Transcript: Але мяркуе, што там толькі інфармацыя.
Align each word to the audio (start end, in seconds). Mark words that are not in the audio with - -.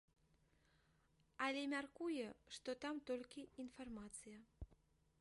Але 1.49 1.61
мяркуе, 1.75 2.25
што 2.57 2.69
там 2.87 2.95
толькі 3.13 3.49
інфармацыя. 3.65 4.39